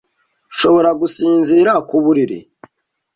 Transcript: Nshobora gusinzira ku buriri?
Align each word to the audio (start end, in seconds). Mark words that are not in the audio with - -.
Nshobora 0.53 0.89
gusinzira 1.01 1.71
ku 1.87 1.95
buriri? 2.03 2.39